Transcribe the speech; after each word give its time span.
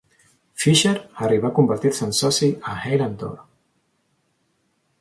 Fisher 0.61 0.93
arribà 1.27 1.51
a 1.51 1.55
convertir-se 1.59 2.03
en 2.07 2.15
soci 2.21 2.49
a 2.71 2.73
Hale 2.79 3.07
and 3.09 3.21
Dorr. 3.25 3.47